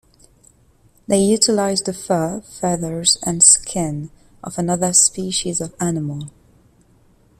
[1.05, 4.09] They utilize the fur, feathers, and skin
[4.43, 6.31] of another species of animal.